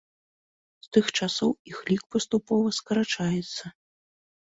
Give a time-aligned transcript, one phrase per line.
[0.85, 3.63] З тых часоў іх лік паступова скарачаецца.